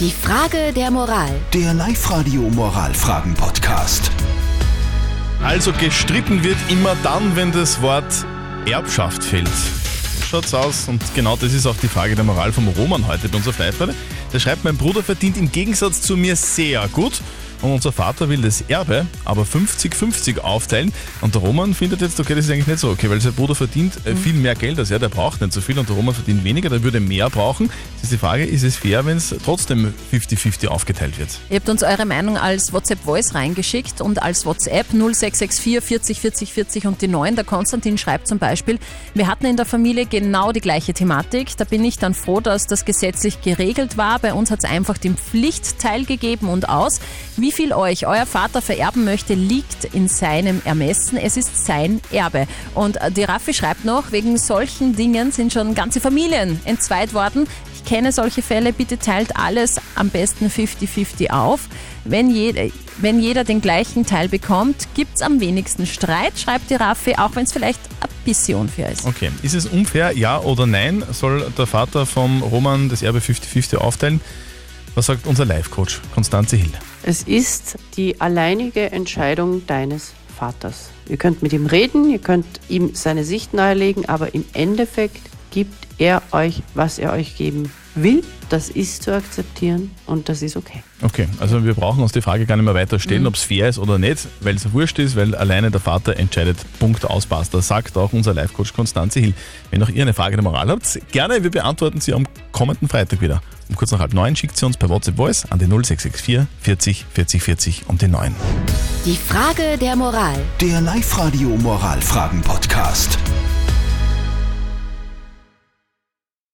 [0.00, 1.30] Die Frage der Moral.
[1.52, 4.10] Der Live-Radio Moralfragen-Podcast.
[5.40, 8.26] Also gestritten wird immer dann, wenn das Wort
[8.66, 9.46] Erbschaft fällt.
[9.46, 13.28] So schaut's aus und genau das ist auch die Frage der Moral vom Roman heute
[13.28, 13.76] bei uns auf live.
[14.32, 17.22] Der schreibt, mein Bruder verdient im Gegensatz zu mir sehr gut
[17.64, 20.92] und unser Vater will das Erbe aber 50-50 aufteilen.
[21.22, 23.54] Und der Roman findet jetzt, okay, das ist eigentlich nicht so okay, weil sein Bruder
[23.54, 26.14] verdient äh, viel mehr Geld als er, der braucht nicht so viel und der Roman
[26.14, 27.70] verdient weniger, der würde mehr brauchen.
[27.94, 31.30] Jetzt ist die Frage, ist es fair, wenn es trotzdem 50-50 aufgeteilt wird?
[31.48, 36.86] Ihr habt uns eure Meinung als WhatsApp-Voice reingeschickt und als WhatsApp 0664 40 40 40
[36.86, 37.36] und die 9.
[37.36, 38.78] Der Konstantin schreibt zum Beispiel,
[39.14, 41.56] wir hatten in der Familie genau die gleiche Thematik.
[41.56, 44.18] Da bin ich dann froh, dass das gesetzlich geregelt war.
[44.18, 47.00] Bei uns hat es einfach den Pflichtteil gegeben und aus.
[47.36, 51.16] Wie viel euch euer Vater vererben möchte, liegt in seinem Ermessen.
[51.16, 52.46] Es ist sein Erbe.
[52.74, 57.46] Und äh, die Raffi schreibt noch, wegen solchen Dingen sind schon ganze Familien entzweit worden.
[57.74, 61.68] Ich kenne solche Fälle, bitte teilt alles am besten 50-50 auf.
[62.04, 62.64] Wenn jeder,
[62.98, 67.36] wenn jeder den gleichen Teil bekommt, gibt es am wenigsten Streit, schreibt die Raffi, auch
[67.36, 69.06] wenn es vielleicht ein bisschen unfair ist.
[69.06, 71.04] Okay, ist es unfair, ja oder nein?
[71.12, 74.20] Soll der Vater vom Roman das Erbe 50-50 aufteilen?
[74.96, 76.72] Was sagt unser Live-Coach Konstanze Hill?
[77.06, 80.88] Es ist die alleinige Entscheidung deines Vaters.
[81.06, 85.86] Ihr könnt mit ihm reden, ihr könnt ihm seine Sicht nahelegen, aber im Endeffekt gibt
[85.98, 88.22] er euch, was er euch geben will.
[88.48, 90.82] Das ist zu akzeptieren und das ist okay.
[91.02, 93.68] Okay, also wir brauchen uns die Frage gar nicht mehr weiter stellen, ob es fair
[93.68, 97.52] ist oder nicht, weil es wurscht ist, weil alleine der Vater entscheidet, Punkt auspasst.
[97.52, 99.34] Das sagt auch unser Live-Coach Konstanze Hill.
[99.70, 103.20] Wenn auch ihr eine Frage der Moral habt, gerne, wir beantworten sie am kommenden Freitag
[103.20, 103.42] wieder.
[103.68, 107.06] Um kurz nach halb neun schickt sie uns per WhatsApp Voice an die 0664 40
[107.12, 108.34] 40 40 und die 9.
[109.04, 110.36] Die Frage der Moral.
[110.60, 113.18] Der Live-Radio Moralfragen-Podcast.